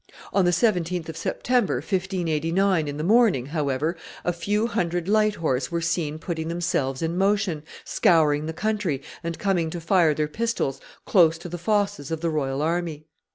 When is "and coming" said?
9.23-9.69